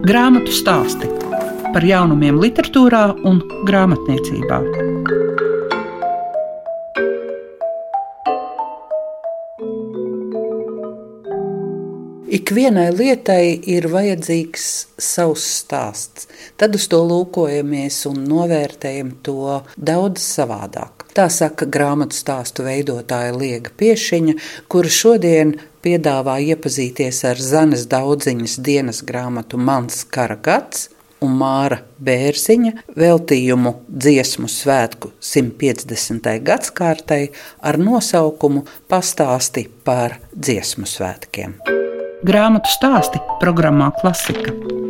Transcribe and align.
Grāmatu 0.00 0.48
stāsti 0.48 1.04
par 1.74 1.84
jaunumiem, 1.84 2.38
literatūrā 2.40 3.02
un 3.28 3.42
grāmatniecībā. 3.68 4.60
Ikvienai 12.32 12.86
lietai 12.96 13.58
ir 13.68 13.90
vajadzīgs 13.92 14.64
savs 14.96 15.44
stāsts. 15.60 16.30
Tad 16.56 16.80
uz 16.80 16.88
to 16.88 17.02
lūkojamies 17.04 18.00
un 18.08 18.24
novērtējam 18.30 19.18
to 19.26 19.60
daudz 19.76 20.24
savādāk. 20.24 21.10
Tā 21.12 21.28
saka 21.28 21.68
grāmatu 21.68 22.16
stāstu 22.16 22.64
veidotāja 22.64 23.36
Liega 23.36 23.76
Piešiņa, 23.76 24.38
kura 24.72 24.92
šodien 24.94 25.58
piedāvā 25.84 26.38
iepazīties 26.52 27.24
ar 27.28 27.40
Zanes 27.40 27.86
daudziņas 27.90 28.56
dienas 28.64 29.02
grāmatu 29.06 29.60
Mans 29.60 30.04
kara 30.04 30.36
gads 30.36 30.88
un 31.24 31.36
Māra 31.40 31.80
Bērziņa 32.00 32.72
veltījumu 32.96 33.74
dziesmu 33.88 34.48
svētku 34.48 35.12
150. 35.20 36.30
gadsimtai 36.44 37.22
ar 37.60 37.80
nosaukumu 37.80 38.64
Pastāsti 38.90 39.66
par 39.84 40.18
dziesmu 40.34 40.88
svētkiem. 40.88 41.56
Grāmatu 42.26 42.72
stāsti 42.72 43.20
programmā 43.40 43.92
Klasika. 44.00 44.89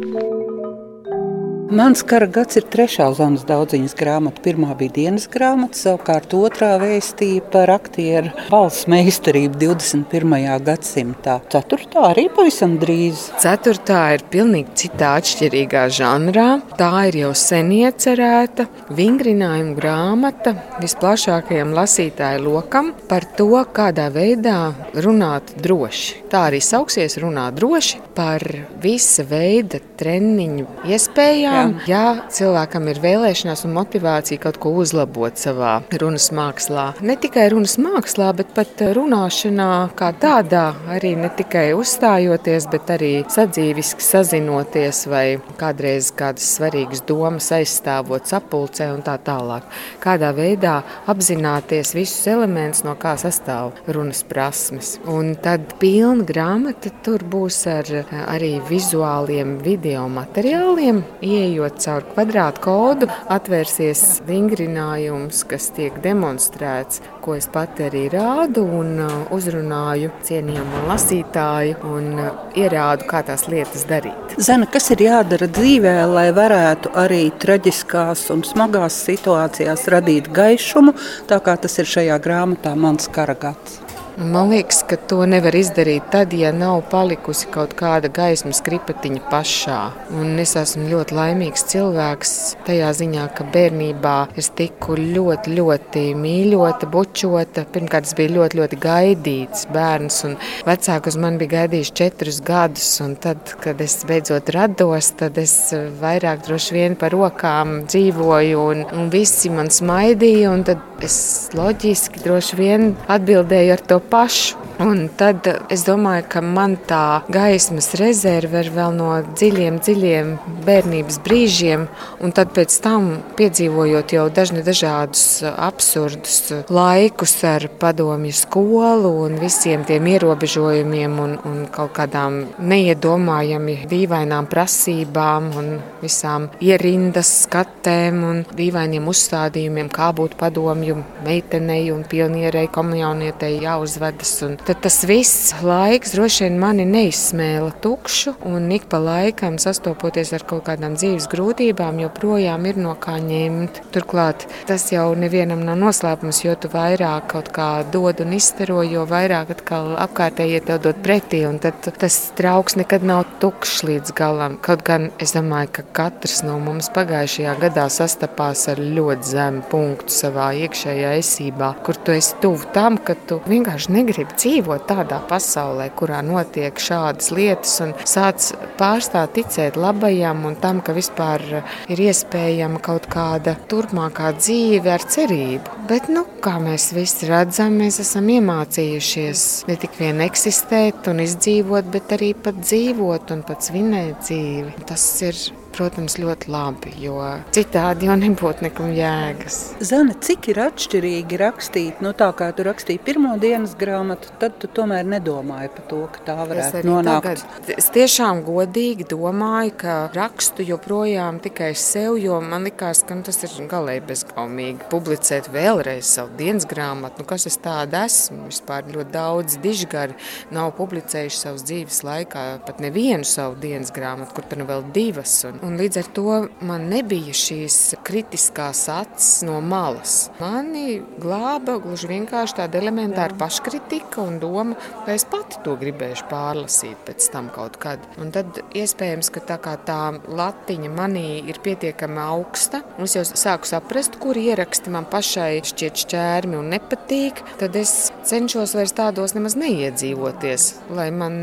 Mans 1.71 2.01
kara 2.03 2.27
gads 2.27 2.57
ir 2.59 2.65
trešā 2.67 3.05
Zanas 3.15 3.45
daudziņas 3.47 3.93
grāmata. 3.95 4.41
Pirmā 4.43 4.73
bija 4.75 4.91
dienas 4.97 5.29
grāmata, 5.31 5.79
savukārt 5.79 6.33
otrā 6.35 6.73
vēstīja 6.83 7.45
par 7.53 7.71
aktieru 7.71 8.33
balss 8.51 8.89
meistarību 8.91 9.55
21. 9.61 10.35
gadsimtā. 10.67 11.37
Ceturtā 11.55 12.09
arī 12.09 12.25
pavisam 12.35 12.75
drīz. 12.83 13.29
Ceturtā 13.39 14.01
ir 14.17 14.25
pilnīgi 14.33 14.75
citā 14.83 15.13
atšķirīgā 15.21 15.85
žanrā. 15.95 16.49
Tā 16.75 16.91
ir 17.13 17.21
jau 17.21 17.31
sen 17.39 17.71
iecerēta 17.77 18.67
vingrinājuma 18.91 19.79
grāmata 19.79 20.57
visplašākajam 20.83 21.71
lasītāju 21.79 22.43
lokam 22.49 22.91
par 23.07 23.29
to, 23.39 23.53
kādā 23.71 24.09
veidā 24.11 24.73
runāt 24.99 25.55
droši. 25.63 26.25
Tā 26.35 26.49
arī 26.51 26.59
sauksies 26.67 27.15
runāt 27.23 27.63
droši 27.63 28.03
par 28.19 28.43
visa 28.83 29.23
veida 29.23 29.79
treniņu 30.03 30.67
iespējām 30.91 31.60
tiešām, 31.61 31.89
ja 31.89 32.29
cilvēkam 32.33 32.89
ir 32.91 33.01
vēlēšanās 33.03 33.65
un 33.67 33.75
motivācija 33.77 34.41
kaut 34.41 34.59
ko 34.61 34.73
uzlabot 34.81 35.37
savā 35.41 35.81
runas 36.01 36.31
mākslā, 36.35 36.95
ne 37.05 37.17
tikai 37.21 37.49
runas 37.53 37.77
mākslā, 37.81 38.31
bet 38.37 38.53
pat 38.55 38.83
runāšanā 38.97 39.91
kā 39.99 40.13
tādā, 40.21 40.75
arī 40.91 41.15
ne 41.19 41.31
tikai 41.37 41.71
uzstājoties, 41.77 42.69
bet 42.73 42.91
arī 42.97 43.13
sadzīviski 43.31 44.05
sazinoties 44.05 45.05
vai 45.11 45.25
kādreiz 45.61 46.11
kādas 46.17 46.49
svarīgas 46.57 47.05
domas 47.09 47.51
aizstāvot 47.55 48.29
sapulcē 48.31 48.91
un 48.95 49.05
tā 49.07 49.19
tālāk. 49.25 49.67
Kādā 50.03 50.33
veidā 50.37 50.81
apzināties 51.11 51.95
visus 51.97 52.27
elementus, 52.31 52.85
no 52.87 52.97
kā 53.01 53.17
sastāv 53.21 53.75
runas 53.89 54.23
prasmes. 54.27 54.97
Un 55.11 55.35
tad 55.43 55.77
pilna 55.81 56.25
grāmata 56.27 56.93
tur 57.05 57.25
būs 57.25 57.63
ar 57.71 57.89
arī 58.27 58.57
vizuāliem 58.69 59.59
video 59.65 60.07
materiāliem, 60.13 61.03
ieejot 61.21 61.50
Ejot 61.51 61.81
caur 61.83 62.05
kvadrātu 62.13 62.63
kodu, 62.63 63.07
atvērsies 63.33 64.21
vingrinājums, 64.29 65.43
kas 65.51 65.71
tiek 65.75 65.97
demonstrēts, 66.05 67.01
ko 67.25 67.35
es 67.39 67.49
pati 67.51 67.87
arī 67.89 68.05
rādu 68.13 68.63
un 68.79 68.93
uh, 69.03 69.17
uzrunāju 69.35 70.13
cienījamu 70.27 70.85
lasītāju 70.91 71.81
un 71.91 72.09
uh, 72.23 72.31
ierādu, 72.61 73.09
kā 73.11 73.25
tās 73.27 73.49
lietas 73.51 73.87
darīt. 73.91 74.37
Zana, 74.39 74.69
kas 74.71 74.93
ir 74.95 75.05
jādara 75.09 75.51
dzīvē, 75.51 75.97
lai 76.13 76.29
varētu 76.37 76.95
arī 77.03 77.23
traģiskās 77.43 78.29
un 78.35 78.47
smagās 78.47 79.03
situācijās 79.11 79.89
radīt 79.91 80.31
gaišumu, 80.37 80.95
tā 81.31 81.43
kā 81.43 81.59
tas 81.59 81.81
ir 81.83 81.95
šajā 81.99 82.21
grāmatā 82.23 82.77
Mans 82.79 83.11
karagats? 83.11 83.90
Man 84.19 84.51
liekas, 84.51 84.83
ka 84.89 84.97
to 85.09 85.23
nevar 85.29 85.55
izdarīt 85.55 86.09
tad, 86.11 86.33
ja 86.35 86.51
nav 86.53 86.81
palikusi 86.91 87.47
kaut 87.55 87.77
kāda 87.79 88.11
gaismas 88.13 88.59
kripatiņa 88.67 89.21
pašā. 89.31 89.77
Un 90.19 90.41
es 90.43 90.57
esmu 90.59 90.89
ļoti 90.91 91.15
laimīgs 91.15 91.65
cilvēks 91.71 92.33
tajā 92.67 92.91
ziņā, 92.99 93.29
ka 93.37 93.47
bērnībā 93.55 94.15
es 94.41 94.51
tiku 94.59 94.97
ļoti, 94.99 95.55
ļoti 95.55 96.03
mīļota, 96.19 96.89
bučota. 96.91 97.65
Pirmkārt, 97.71 98.11
es 98.11 98.17
biju 98.19 98.35
ļoti, 98.41 98.61
ļoti 98.61 98.81
gaidīts 98.83 99.69
bērns, 99.71 100.19
un 100.27 100.37
vecāki 100.67 101.13
uz 101.13 101.21
mani 101.23 101.41
bija 101.45 101.55
gaidījuši 101.61 101.97
četrus 102.03 102.43
gadus. 102.45 102.91
Tad, 103.23 103.55
kad 103.63 103.81
es 103.85 104.01
beidzot 104.09 104.51
rados, 104.57 105.13
tad 105.21 105.39
es 105.41 105.55
vairāk 106.03 106.43
droši 106.49 106.77
vien 106.77 106.99
par 106.99 107.15
rokām 107.15 107.85
dzīvoju, 107.87 108.67
un, 108.75 108.85
un 108.91 109.09
visi 109.15 109.55
man 109.55 109.71
smaidīja. 109.71 110.51
Tad 110.67 111.07
es 111.07 111.17
loģiski 111.57 112.25
droši 112.25 112.59
vien 112.59 112.91
atbildēju 113.09 113.77
ar 113.77 113.87
to 113.87 114.00
pašu. 114.01 114.57
Un 114.81 115.11
tad 115.13 115.45
es 115.69 115.83
domāju, 115.85 116.23
ka 116.33 116.41
man 116.41 116.79
tā 116.89 117.21
gaismas 117.29 117.91
rezerve 118.01 118.63
ir 118.65 118.71
vēl 118.73 118.95
no 118.97 119.11
dziļiem, 119.29 119.75
dziļiem 119.85 120.31
bērnības 120.65 121.19
brīžiem, 121.21 121.83
un 122.25 122.33
tad 122.33 122.55
pēc 122.57 122.79
tam 122.81 123.11
piedzīvojot 123.37 124.15
jau 124.17 124.25
dažni 124.33 124.63
dažādus 124.65 125.43
absurdus 125.51 126.39
laikus 126.73 127.35
ar 127.45 127.67
padomju 127.83 128.33
skolu 128.39 129.11
un 129.27 129.37
visiem 129.43 129.85
tiem 129.85 130.09
ierobežojumiem 130.15 131.19
un, 131.27 131.37
un 131.45 131.61
kaut 131.75 131.93
kādām 131.99 132.41
neiedomājami 132.73 133.77
dīvainām 133.91 134.49
prasībām 134.49 135.53
un 135.61 135.71
visām 136.01 136.49
ierindas 136.65 137.35
skatēm 137.43 138.25
un 138.31 138.43
dīvainiem 138.57 139.13
uzstādījumiem, 139.13 139.93
kā 139.93 140.09
būt 140.17 140.39
padomju 140.41 140.97
meitenei 141.29 141.93
un 141.93 142.09
pionierei, 142.09 142.65
komunionietei 142.73 143.59
jāuzvedas. 143.61 144.39
Un 144.49 144.57
tad 144.71 144.83
tas 144.83 145.05
viss 145.05 145.55
laiks 145.67 146.13
droši 146.15 146.45
vien 146.45 146.59
mani 146.63 146.85
neizsmēla 146.87 147.73
tukšu, 147.83 148.37
un 148.47 148.69
ik 148.71 148.85
pa 148.93 149.01
laikam 149.03 149.57
sastopoties 149.59 150.31
ar 150.37 150.45
kaut 150.47 150.63
kādām 150.69 150.95
dzīves 150.95 151.27
grūtībām, 151.33 151.99
joprojām 152.05 152.69
ir 152.71 152.79
no 152.79 152.93
kā 152.95 153.17
ņemt. 153.19 153.81
Turklāt 153.91 154.45
tas 154.69 154.85
jau 154.93 155.09
nevienam 155.19 155.65
nav 155.67 155.81
noslēpums, 155.81 156.43
jo 156.45 156.55
tu 156.55 156.71
vairāk 156.71 157.27
kaut 157.33 157.51
kā 157.57 157.67
dod 157.91 158.23
un 158.23 158.37
izstaro, 158.37 158.85
jo 158.87 159.03
vairāk 159.11 159.51
atkal 159.57 159.97
apkārtējie 160.05 160.63
tev 160.69 160.79
dod 160.85 161.03
pretī, 161.03 161.43
un 161.49 161.59
tad 161.59 161.91
tas 161.91 162.21
trauks 162.39 162.79
nekad 162.79 163.03
nav 163.11 163.25
tukšs 163.43 163.83
līdz 163.89 164.15
galam. 164.23 164.55
Kaut 164.63 164.87
gan 164.87 165.09
es 165.19 165.35
domāju, 165.35 165.73
ka 165.81 165.87
katrs 165.99 166.45
no 166.47 166.61
mums 166.63 166.93
pagājušajā 166.95 167.57
gadā 167.67 167.89
sastapās 167.91 168.69
ar 168.71 168.79
ļoti 168.79 169.33
zemu 169.33 169.67
punktu 169.75 170.15
savā 170.21 170.53
iekšējā 170.63 171.19
esībā, 171.25 171.75
kur 171.83 171.99
tu 171.99 172.15
esi 172.15 172.39
tuvu 172.45 172.71
tam, 172.77 173.03
ka 173.03 173.19
tu 173.27 173.43
vienkārši 173.51 173.81
vienkārši 173.81 173.95
negrib 173.95 174.33
dzīvot 174.61 174.87
tādā 174.89 175.21
pasaulē, 175.29 175.89
kurā 175.97 176.21
notiek 176.25 176.77
šādas 176.77 177.31
lietas, 177.33 177.79
un 177.81 177.95
sāc 178.05 178.51
pārstāt 178.79 179.33
ticēt 179.35 179.77
labajam 179.81 180.45
un 180.45 180.57
tam, 180.61 180.81
ka 180.85 180.93
vispār 180.93 181.41
ir 181.89 182.03
iespējama 182.09 182.81
kaut 182.85 183.09
kāda 183.11 183.57
turpmākā 183.71 184.35
dzīve 184.37 184.93
ar 184.93 185.01
cerību. 185.01 185.87
Bet, 185.89 186.11
nu, 186.13 186.27
kā 186.45 186.59
mēs 186.61 186.91
visi 186.93 187.31
redzam, 187.31 187.79
mēs 187.81 188.01
esam 188.05 188.29
iemācījušies 188.29 189.47
ne 189.71 189.79
tik 189.81 189.97
vien 190.01 190.21
eksistēt 190.27 191.09
un 191.11 191.25
izdzīvot, 191.25 191.89
bet 191.91 192.13
arī 192.19 192.35
pat 192.35 192.61
dzīvot 192.61 193.33
un 193.35 193.43
pat 193.49 193.65
svinēt 193.65 194.21
dzīvi. 194.27 194.77
Tas 194.91 195.09
ir 195.25 195.41
protams, 195.75 196.17
ļoti 196.21 196.51
labi, 196.53 196.93
jo 197.01 197.19
citādi 197.55 198.09
jau 198.09 198.17
nebūtu 198.19 198.67
nekam 198.67 198.93
jēgas. 198.95 199.59
Zana, 199.85 200.15
cik 200.21 200.51
ir 200.53 200.61
atšķirīgi 200.67 201.41
rakstīt, 201.41 202.03
nu 202.05 202.13
tā 202.17 202.31
kā 202.37 202.51
tu 202.57 202.65
rakstīji 202.67 203.03
pirmo 203.07 203.37
dienas 203.41 203.77
grāmatu, 203.79 204.33
tad 204.43 204.59
tu 204.63 204.71
tomēr 204.71 205.07
nedomāji 205.09 205.73
par 205.77 205.87
to, 205.91 206.01
ka 206.15 206.25
tā 206.27 206.37
varētu 206.41 206.83
nonākt. 206.89 207.45
Tagad, 207.45 207.75
es 207.77 207.91
tiešām 207.95 208.43
godīgi 208.47 209.07
domāju, 209.11 209.75
ka 209.85 209.97
rakstu 210.17 210.67
joprojām 210.67 211.41
tikai 211.45 211.73
sev, 211.79 212.19
jo 212.21 212.41
man 212.45 212.67
likās, 212.69 213.03
ka 213.07 213.19
nu, 213.19 213.25
tas 213.27 213.41
ir 213.47 213.57
galēji 213.71 214.05
bezgaumīgi 214.11 214.91
publicēt 214.93 215.51
vēlreiz 215.55 216.09
savu 216.17 216.35
dienas 216.39 216.67
grāmatu. 216.71 217.23
Nu, 217.23 217.29
kas 217.29 217.47
es 217.51 217.59
tāda 217.63 218.05
esmu? 218.09 218.49
Vispār 218.51 218.89
ļoti 218.91 219.15
daudz 219.15 219.59
dižgari 219.63 220.17
nav 220.55 220.73
publicējuši 220.79 221.41
savas 221.41 221.65
dzīves 221.69 222.03
laikā 222.07 222.45
pat 222.67 222.81
nevienu 222.83 223.27
savu 223.29 223.59
dienas 223.61 223.93
grāmatu, 223.95 224.35
kur 224.37 224.47
tur 224.49 224.63
nu 224.63 224.69
vēl 224.69 224.87
divas. 224.95 225.37
Un 225.49 225.60
Un 225.67 225.77
līdz 225.77 225.99
ar 226.01 226.07
to 226.17 226.37
man 226.65 226.87
nebija 226.89 227.35
šīs 227.37 227.77
kritiskās 228.07 228.87
acis 228.93 229.43
no 229.45 229.59
malas. 229.61 230.31
Mani 230.41 231.01
glāba 231.21 231.77
gluži 231.83 232.09
vienkārši 232.11 232.57
tāda 232.63 232.81
elementāra 232.81 233.37
paškritika 233.41 234.23
un 234.25 234.39
doma, 234.41 234.79
ka 235.05 235.13
es 235.13 235.27
pati 235.29 235.61
to 235.65 235.75
gribēšu 235.81 236.29
pārlasīt 236.31 237.03
pēc 237.05 237.29
tam 237.35 237.51
kaut 237.53 237.77
kad. 237.83 238.05
Un 238.21 238.33
tad 238.33 238.63
iespējams, 238.77 239.29
ka 239.35 239.43
tā 239.53 239.59
kā 239.61 239.77
tā 239.85 239.99
latiņa 240.25 240.93
manī 240.95 241.27
ir 241.51 241.61
pietiekami 241.65 242.23
augsta, 242.25 242.81
un 242.97 243.09
es 243.09 243.19
jau 243.19 243.27
sāku 243.29 243.69
saprast, 243.69 244.17
kur 244.23 244.41
ieraksti 244.41 244.93
man 244.95 245.09
pašai 245.13 245.61
šķiet 245.71 246.05
šķērmi 246.07 246.57
un 246.57 246.73
nepatīk, 246.73 247.45
tad 247.61 247.77
es 247.77 247.95
cenšos 248.29 248.75
vairs 248.79 248.97
tādos 248.97 249.37
nemaz 249.37 249.59
neiedzīvoties. 249.61 250.71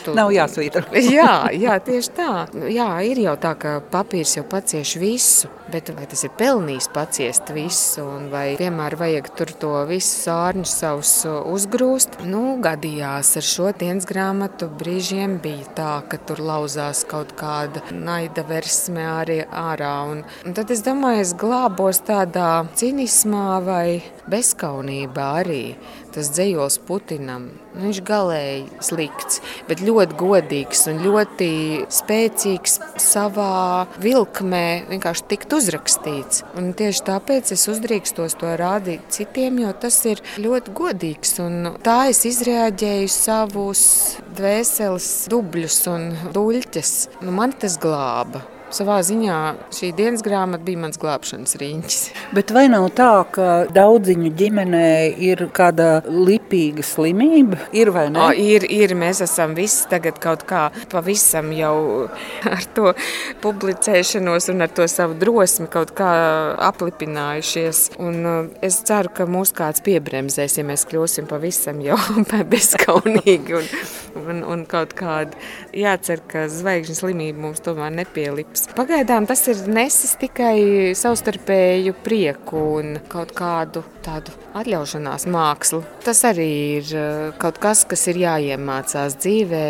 Tu... 0.01 0.17
Nav 0.17 0.33
jāsvītro. 0.33 0.87
jā, 1.19 1.31
jā, 1.53 1.77
tieši 1.85 2.13
tā. 2.17 2.31
Jā, 2.73 2.89
ir 3.05 3.21
jau 3.27 3.37
tā, 3.41 3.53
ka 3.59 3.77
papīrs 4.07 4.37
jau 4.37 4.45
pacieš 4.47 4.93
visu, 5.01 5.49
bet 5.71 5.89
vai 5.91 6.05
tas 6.07 6.21
ir 6.23 6.31
pelnījis 6.39 6.87
paciest 6.95 7.49
visu, 7.51 8.05
un 8.07 8.29
vai 8.31 8.55
vienmēr 8.59 8.95
vajag 8.95 9.27
tur 9.35 9.51
to 9.59 9.71
visu 9.89 10.21
sārņu 10.23 10.63
savus 10.63 11.11
uzgrūst? 11.27 12.21
Nu, 12.23 12.55
gadījās 12.63 13.33
ar 13.35 13.43
šo 13.43 13.73
dienas 13.75 14.07
grāmatu 14.07 14.69
brīžiem 14.79 15.37
bija 15.43 15.67
tā, 15.75 15.91
ka 16.07 16.21
tur 16.23 16.39
lauzās 16.39 17.03
kaut 17.09 17.35
kāda 17.35 17.83
naida 17.91 18.45
versme 18.47 19.03
arī 19.03 19.41
ārā. 19.43 19.93
Un, 20.13 20.23
un 20.47 20.55
tad 20.55 20.71
es 20.71 20.85
domāju, 20.87 21.25
es 21.25 21.35
glābos 21.35 21.99
tādā 22.07 22.63
cinismā 22.79 23.59
vai 23.67 23.99
bezskaunībā 24.31 25.31
arī 25.43 25.63
tas 26.17 26.31
dzējos 26.33 26.79
Putinam. 26.87 27.51
Nu, 27.75 27.85
viņš 27.85 28.01
galēji 28.07 28.81
slikts, 28.83 29.41
bet 29.69 29.83
ļoti 29.85 30.17
godīgs 30.17 30.87
un 30.89 31.01
ļoti 31.05 31.49
spēcīgs 31.93 32.79
savā 33.01 33.85
vilkmē, 34.01 34.65
vienkārši 34.89 35.27
tikt 35.29 35.53
uzrakstīts. 35.59 36.43
Un 36.57 36.73
tieši 36.77 37.05
tāpēc 37.11 37.53
es 37.53 37.67
uzdrīkstos 37.69 38.37
to 38.41 38.57
rādīt 38.57 39.05
citiem, 39.13 39.61
jo 39.61 39.73
tas 39.77 39.99
ir 40.09 40.23
ļoti 40.41 40.75
godīgs. 40.81 41.37
Un 41.45 41.73
tā 41.85 41.99
es 42.11 42.25
izrēģēju 42.29 43.13
savus 43.13 43.85
dvēseles 44.37 45.09
dubļus 45.31 45.81
un 45.93 46.11
duļķes. 46.33 46.93
Nu, 47.21 47.33
man 47.37 47.53
tas 47.61 47.77
glāba. 47.81 48.56
Savā 48.67 48.97
ziņā 49.05 49.35
šī 49.71 49.93
dienas 49.95 50.23
grāmata 50.25 50.65
bija 50.67 50.81
mans 50.81 50.99
glābšanas 50.99 51.55
riņķis. 51.61 51.99
Bet 52.35 52.51
vai 52.51 52.65
nav 52.67 52.89
tā, 52.97 53.11
ka 53.31 53.45
daudziņu 53.71 54.31
ģimenē 54.35 54.89
ir 55.23 55.45
kāda 55.55 56.01
lipīga 56.03 56.83
slimība? 56.83 57.61
Ir 57.71 57.93
vai 57.95 58.09
ne? 58.11 58.19
O, 58.25 58.27
ir, 58.35 58.65
ir. 58.67 58.91
Mēs 58.97 59.21
esam 59.23 59.55
visi 59.55 59.87
tagad 59.87 60.19
kaut 60.19 60.43
kā 60.49 60.65
pavisam 60.91 61.53
jau 61.55 61.77
ar 62.55 62.67
to 62.75 62.91
publicēšanos 63.43 64.49
un 64.51 64.67
ar 64.67 64.73
to 64.75 64.87
savu 64.91 65.15
drosmi 65.21 65.69
kaut 65.71 65.95
kā 65.95 66.11
aplipinājušies. 66.67 67.83
Un 68.03 68.19
es 68.59 68.81
ceru, 68.87 69.13
ka 69.15 69.29
mūs 69.31 69.55
kāds 69.55 69.85
piebremzēs, 69.87 70.59
ja 70.59 70.67
mēs 70.67 70.83
kļūsim 70.91 71.31
pavisam 71.31 71.79
jau 71.85 71.95
bezkaunīgi 72.53 73.59
un, 73.61 73.71
un, 74.17 74.43
un 74.47 74.65
kaut 74.69 74.95
kādi. 74.97 75.37
Jācer, 75.77 76.23
ka 76.29 76.47
zvaigžņu 76.51 76.97
slimība 76.97 77.45
mums 77.47 77.63
tomēr 77.65 77.93
nepielips. 78.01 78.67
Pagaidām 78.77 79.29
tas 79.29 79.45
ir 79.51 79.63
nesis 79.71 80.17
tikai 80.21 80.93
savstarpēju 80.97 81.97
prieku 82.05 82.63
un 82.81 82.97
kaut 83.11 83.33
kādu 83.37 83.85
tādu 84.05 84.33
atļaušanās 84.61 85.27
mākslu. 85.31 85.81
Tas 86.05 86.23
arī 86.27 86.49
ir 86.77 86.91
eh, 86.97 87.31
kaut 87.41 87.59
kas, 87.63 87.83
kas 87.89 88.07
ir 88.11 88.21
jāiemācās 88.21 89.17
dzīvē. 89.21 89.63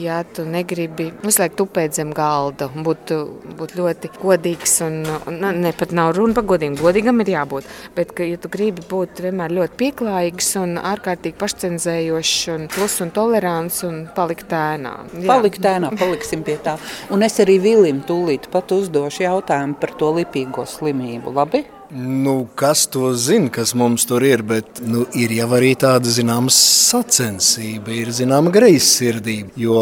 Ja 0.00 0.20
tu 0.24 0.44
negribi 0.48 1.10
visu 1.22 1.42
laiku 1.42 1.62
tupēt 1.62 1.96
zem 1.98 2.14
galda, 2.16 2.70
būt, 2.74 3.12
būt 3.58 3.74
ļoti 3.78 4.12
godīgs 4.20 4.76
un, 4.86 5.00
un 5.30 5.40
ne 5.60 5.72
pat 5.76 5.94
nav 5.96 6.14
runa 6.18 6.36
par 6.36 6.46
godīgumu, 6.52 6.80
godīgam 6.82 7.22
ir 7.24 7.32
jābūt. 7.34 7.68
Bet, 7.96 8.14
ka, 8.16 8.26
ja 8.26 8.38
tu 8.40 8.50
gribi 8.52 8.84
būt 8.90 9.22
vienmēr 9.24 9.54
ļoti 9.56 9.78
pieklājīgs 9.80 10.52
un 10.62 10.76
ārkārtīgi 10.80 11.38
pašcenzējošs 11.40 12.36
un 12.54 12.68
plus 12.72 13.00
un 13.04 13.12
tolerants 13.16 13.82
un 13.88 14.04
palikt 14.16 14.54
ēnā. 14.56 14.94
Jā. 15.16 15.26
Palikt 15.30 15.66
ēnā, 15.72 15.92
paliksim 16.00 16.44
pie 16.46 16.58
tā. 16.62 16.76
Un 17.14 17.26
es 17.26 17.40
arī 17.42 17.58
Vilim 17.60 18.04
tūlīt 18.06 18.50
pat 18.52 18.72
uzdošu 18.74 19.26
jautājumu 19.26 19.76
par 19.80 19.94
to 20.00 20.14
lipīgo 20.20 20.66
slimību. 20.68 21.34
Labi? 21.36 21.66
Nu, 21.92 22.46
kas 22.54 22.84
to 22.86 23.08
zina, 23.18 23.48
kas 23.50 23.72
mums 23.74 24.04
tur 24.06 24.22
ir, 24.22 24.44
bet 24.46 24.78
nu, 24.86 25.00
ir 25.18 25.32
jau 25.34 25.48
arī 25.56 25.72
tāda 25.74 26.06
zināma 26.06 26.52
sacensība, 26.54 27.90
ir 27.90 28.12
zināma 28.14 28.52
greizsirdība. 28.54 29.50
Jo 29.58 29.80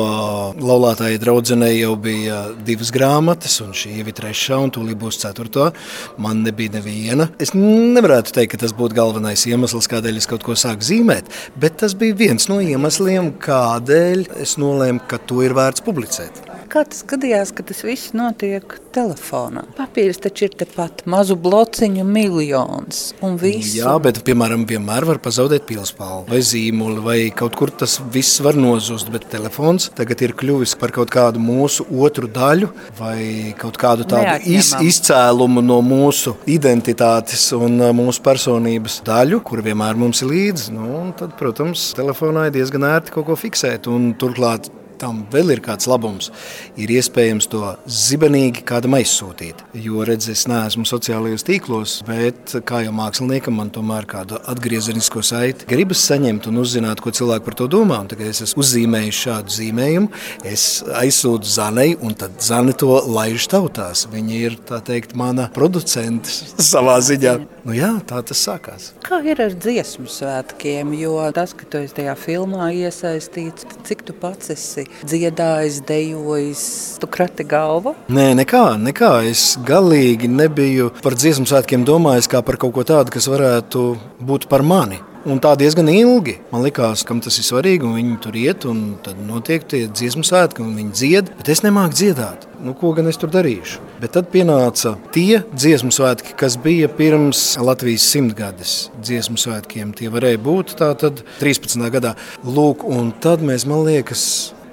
laulātāja 0.57 1.21
draudzenei 1.21 1.75
jau 1.75 1.93
bija 2.01 2.39
divas 2.65 2.89
grāmatas, 2.97 3.59
un 3.61 3.75
šī 3.77 3.99
ir 4.01 4.09
trešā, 4.17 4.57
un 4.57 4.73
tūlīt 4.73 4.97
būs 5.03 5.21
ceturtā. 5.21 5.69
Man 6.17 6.41
nebija 6.47 6.79
neviena. 6.79 7.29
Es 7.37 7.53
nevarētu 7.53 8.33
teikt, 8.39 8.55
ka 8.55 8.63
tas 8.65 8.73
būtu 8.79 8.97
galvenais 8.97 9.45
iemesls, 9.51 9.91
kādēļ 9.93 10.23
es 10.23 10.31
kaut 10.31 10.47
ko 10.49 10.57
sāku 10.57 10.89
zīmēt, 10.89 11.29
bet 11.61 11.77
tas 11.85 11.93
bija 11.93 12.17
viens 12.25 12.49
no 12.49 12.63
iemesliem, 12.65 13.35
kādēļ 13.45 14.31
es 14.41 14.57
nolēmu, 14.57 15.05
ka 15.13 15.21
to 15.29 15.45
ir 15.45 15.53
vērts 15.61 15.85
publicēt. 15.85 16.58
Kā 16.69 16.83
tas 16.85 17.01
gadījās, 17.09 17.49
ka 17.57 17.65
tas 17.65 17.79
viss 17.81 18.11
notiek 18.13 18.75
telefonā? 18.93 19.63
Papīrs 19.79 20.19
taču 20.21 20.45
ir 20.45 20.57
tepat 20.61 21.01
mazu 21.09 21.33
blociņu 21.41 22.03
miljons 22.05 22.99
un 23.25 23.39
viss. 23.41 23.73
Jā, 23.79 23.95
bet, 24.05 24.21
piemēram, 24.27 24.67
vienmēr 24.69 25.07
var 25.09 25.21
pazaudēt 25.25 25.65
pilspālu 25.69 26.27
vai 26.29 26.43
zīmuli, 26.45 27.01
vai 27.07 27.17
kaut 27.33 27.57
kur 27.57 27.73
tas 27.73 27.95
viss 28.13 28.43
var 28.45 28.59
nozust, 28.61 29.09
bet 29.15 29.25
telefons 29.33 29.89
tagad 29.97 30.21
ir 30.27 30.35
kļuvis 30.37 30.75
par 30.81 30.93
kaut 30.93 31.09
kādu 31.15 31.41
mūsu 31.41 31.87
otru 31.89 32.29
daļu 32.29 32.69
vai 32.99 33.55
kaut 33.57 33.81
kādu 33.81 34.05
tādu 34.13 34.37
iz, 34.53 34.75
izcēlumu 34.77 35.65
no 35.65 35.81
mūsu 35.81 36.35
identitātes 36.53 37.47
un 37.57 37.81
uh, 37.81 37.95
mūsu 37.97 38.21
personības 38.27 39.01
daļu, 39.09 39.41
kur 39.41 39.65
vienmēr 39.65 39.97
mums 39.97 40.21
ir 40.21 40.35
līdzi. 40.35 40.77
Nu, 40.77 41.01
tad, 41.17 41.33
protams, 41.41 41.95
telefonā 41.97 42.51
ir 42.51 42.59
diezgan 42.61 42.85
ērti 42.93 43.17
kaut 43.17 43.31
ko 43.31 43.41
fiksēt 43.41 43.89
un 43.89 44.13
turklāt 44.21 44.69
tam 45.01 45.23
vēl 45.33 45.55
ir 45.55 45.63
kāds 45.65 45.89
labums. 45.91 46.31
Ir 46.79 46.91
iespējams 46.95 47.49
to 47.53 47.63
zibenīgi 47.85 48.65
kādam 48.69 48.97
aizsūtīt. 48.99 49.63
Jo, 49.79 50.03
redz, 50.09 50.29
es 50.33 50.47
neesmu 50.51 50.87
sociālajos 50.89 51.47
tīklos, 51.47 51.99
bet 52.09 52.57
kā 52.69 52.83
jau 52.85 52.95
māksliniekam, 52.97 53.59
man 53.59 53.73
tomēr 53.75 54.09
kādu 54.09 54.41
atgriezenisko 54.51 55.23
saiti 55.27 55.69
gribas 55.69 56.03
saņemt 56.09 56.49
un 56.51 56.63
uzzināt, 56.63 57.03
ko 57.05 57.13
cilvēki 57.15 57.47
par 57.47 57.59
to 57.59 57.69
domā. 57.71 58.01
Un 58.03 58.11
tagad 58.11 58.31
es 58.33 58.43
esmu 58.45 58.65
uzzīmējis 58.65 59.23
šādu 59.27 59.57
zīmējumu, 59.59 60.11
es 60.49 60.67
aizsūtu 61.01 61.49
Zanai, 61.49 61.91
un 62.05 62.17
tad 62.19 62.39
Zana 62.45 62.75
to 62.77 62.99
laiž 63.07 63.49
tautās. 63.53 64.07
Viņa 64.13 64.39
ir, 64.39 64.59
tā 64.69 64.81
teikt, 64.85 65.15
mana 65.19 65.49
producente 65.55 66.33
savā 66.73 66.99
ziņā. 67.05 67.39
Nu 67.69 67.77
jā, 67.77 67.93
tā 68.09 68.23
tas 68.25 68.41
sākās. 68.47 68.93
Kā 69.05 69.21
ir 69.27 69.41
ar 69.45 69.55
dziesmu 69.55 70.09
svētkiem? 70.11 70.95
Jo 70.99 71.21
tas, 71.37 71.55
ka 71.57 71.69
tu 71.69 71.83
esi 71.85 71.99
tajā 72.01 72.15
filmā 72.19 72.71
iesaistīts, 72.73 73.67
cik 73.89 74.07
tu 74.09 74.17
pats 74.17 74.55
esi 74.55 74.88
dziedājis, 75.03 75.83
dejojis, 75.89 76.63
tu 77.01 77.11
krati 77.11 77.47
galvu? 77.49 77.95
Nē, 78.13 78.31
nekā, 78.43 78.65
nekā. 78.83 79.13
Es 79.31 79.53
galīgi 79.67 80.31
nebiju 80.31 80.93
par 81.03 81.19
dziesmu 81.19 81.49
svētkiem 81.49 81.87
domājis 81.89 82.31
kā 82.31 82.43
par 82.45 82.61
kaut 82.61 82.77
ko 82.77 82.87
tādu, 82.89 83.15
kas 83.15 83.31
varētu 83.31 83.91
būt 84.25 84.49
par 84.51 84.67
mani. 84.67 85.01
Un 85.29 85.41
tā 85.43 85.51
diezgan 85.59 85.89
ilgi. 85.91 86.39
Man 86.53 86.63
liekas, 86.65 87.03
ka 87.05 87.17
tas 87.21 87.37
ir 87.41 87.45
svarīgi, 87.45 87.89
viņi 87.91 88.15
tur 88.23 88.37
iet, 88.39 88.65
un 88.71 88.95
tad 89.05 89.19
notiek 89.27 89.65
tie 89.67 89.83
dziesmu 89.91 90.23
svētki, 90.25 90.63
un 90.65 90.77
viņi 90.79 90.95
dzied, 90.95 91.33
bet 91.41 91.51
es 91.53 91.65
nemāku 91.67 91.99
dziedāt. 91.99 92.47
Nu, 92.65 92.73
ko 92.79 92.95
gan 92.97 93.11
es 93.11 93.19
tur 93.21 93.31
darīšu? 93.35 93.83
Bet 94.01 94.15
tad 94.17 94.31
pienāca 94.33 94.95
tie 95.15 95.43
dziesmu 95.53 95.93
svētki, 95.95 96.33
kas 96.39 96.57
bija 96.63 96.89
pirms 96.89 97.59
Latvijas 97.61 98.07
simtgades 98.09 98.77
dziesmu 99.03 99.37
svētkiem. 99.39 99.93
Tie 99.99 100.09
varēja 100.13 100.41
būt 100.43 100.79
tātad 100.79 101.25
13. 101.43 101.83
gadā. 101.93 102.15
Lūk, 102.47 102.87
un 102.87 103.13
tad 103.21 103.45
mēs, 103.45 103.67
man 103.69 103.85
liekas, 103.91 104.25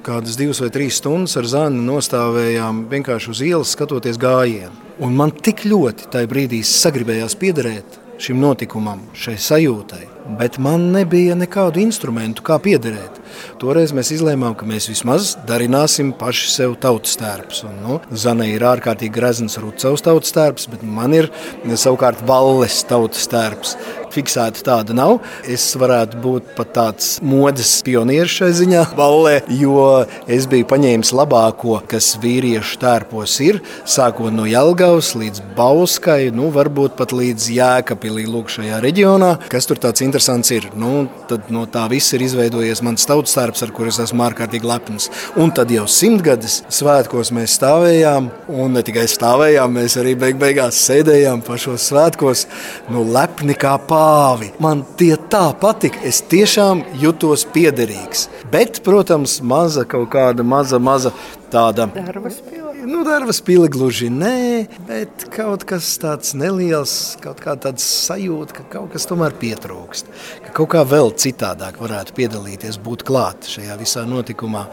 kādas 0.06 0.38
divas 0.38 0.62
vai 0.62 0.72
trīs 0.74 1.00
stundas 1.02 1.36
ar 1.40 1.48
zāni 1.50 1.82
nostāvējām 1.86 2.86
vienkārši 2.92 3.32
uz 3.34 3.44
ielas, 3.46 3.74
skatoties 3.74 4.20
gājienu. 4.22 4.74
Un 5.04 5.16
man 5.18 5.34
tik 5.34 5.66
ļoti 5.68 6.12
tajā 6.14 6.30
brīdī 6.32 6.62
sagribējās 6.66 7.36
piederēt 7.42 7.98
šim 8.22 8.40
notikumam, 8.40 9.02
šai 9.18 9.36
sajūtai, 9.42 10.06
bet 10.40 10.58
man 10.58 10.90
nebija 10.96 11.36
nekādu 11.38 11.82
instrumentu, 11.84 12.44
kā 12.46 12.58
piederēt. 12.62 13.20
Toreiz 13.60 13.94
mēs 13.96 14.12
izlēmām, 14.16 14.56
ka 14.58 14.68
mēs 14.68 14.88
vismaz 14.90 15.34
darināsim 15.48 16.14
paši 16.16 16.50
sev 16.52 16.78
tautas 16.82 17.18
tērpus. 17.20 17.64
Nu, 17.82 18.00
Zana 18.12 18.48
ir 18.50 18.64
ārkārtīgi 18.66 19.14
grezns 19.16 19.60
Rucavs 19.62 20.06
tautas 20.06 20.34
tērps, 20.36 20.70
bet 20.72 20.84
man 20.88 21.16
ir 21.18 21.30
savukārt 21.76 22.24
Valles 22.28 22.82
tautas 22.90 23.28
tērps 23.32 23.76
fiksēta 24.16 24.64
tāda 24.64 24.96
nav. 24.96 25.18
Es 25.52 25.66
varētu 25.76 26.22
būt 26.24 26.54
pat 26.56 26.72
tāds 26.78 27.18
modes 27.26 27.72
pionieris 27.86 28.38
šai 28.40 28.52
ziņā, 28.56 28.84
ballē, 29.00 29.42
jo 29.52 30.06
es 30.32 30.48
biju 30.52 30.68
paņēmis 30.72 31.12
labāko, 31.16 31.82
kas 31.92 32.14
vīriešu 32.24 32.80
tērpos 32.82 33.38
ir, 33.44 33.60
sākot 33.84 34.32
no 34.36 34.48
Jelgavas 34.50 35.14
līdz 35.20 35.44
Bauskai, 35.58 36.32
nu 36.36 36.52
varbūt 36.56 36.96
pat 37.00 37.16
līdz 37.16 37.52
Daugavpilī, 37.56 38.26
lūk, 38.30 38.50
šajā 38.54 38.80
reģionā. 38.84 39.32
Kas 39.52 39.68
tur 39.68 39.80
tāds 39.82 40.02
interesants 40.02 40.15
ir? 40.56 40.70
Nu, 40.76 41.08
tad 41.30 41.50
no 41.54 41.66
tā 41.70 41.86
viss 41.92 42.14
ir 42.14 42.24
izveidojies 42.26 42.82
mans 42.86 43.06
tautas 43.06 43.36
darbs, 43.36 43.64
ar 43.64 43.72
kuru 43.76 43.92
es 43.92 44.00
esmu 44.00 44.24
ārkārtīgi 44.26 44.68
lepns. 44.68 45.10
Un 45.36 45.52
tad 45.56 45.72
jau 45.74 45.86
simtgades 45.88 46.64
svētkos 46.70 47.32
mēs 47.36 47.58
stāvējām, 47.60 48.30
un 48.50 48.76
ne 48.78 48.84
tikai 48.86 49.06
stāvējām, 49.12 49.78
mēs 49.80 49.98
arī 50.02 50.16
beig 50.20 50.40
beigās 50.42 50.80
sēdējām 50.88 51.44
pašos 51.46 51.90
svētkos, 51.92 52.46
nu 52.90 53.06
lepni 53.16 53.58
kā 53.60 53.76
pāvi. 53.90 54.52
Man 54.64 54.86
tie 55.00 55.14
tā 55.32 55.48
patika, 55.62 56.02
es 56.08 56.24
tiešām 56.32 56.86
jutos 57.02 57.46
piederīgs. 57.56 58.30
Bet, 58.52 58.84
protams, 58.86 59.42
maza 59.42 59.86
kaut 59.90 60.12
kāda 60.16 60.46
maza, 60.46 60.80
maza 60.80 61.14
tāda. 61.52 61.90
Darbas 61.96 62.42
pilna. 62.42 62.65
Nu, 62.86 63.00
darba 63.02 63.34
spīli 63.34 63.66
gluži 63.74 64.12
nē, 64.14 64.68
bet 64.86 65.24
kaut 65.34 65.64
kas 65.66 65.88
tāds 66.02 66.36
neliels, 66.38 67.16
kaut 67.24 67.40
kā 67.42 67.56
tāds 67.58 67.82
sajūta, 68.06 68.60
ka 68.60 68.66
kaut 68.76 68.92
kas 68.94 69.08
tomēr 69.10 69.34
pietrūkst. 69.42 70.12
Ka 70.46 70.54
kaut 70.60 70.70
kā 70.76 70.84
vēl 70.86 71.10
citādāk 71.18 71.80
varētu 71.82 72.14
piedalīties, 72.20 72.78
būt 72.86 73.06
klāt 73.08 73.50
šajā 73.50 73.80
visā 73.82 74.06
notikumā. 74.06 74.68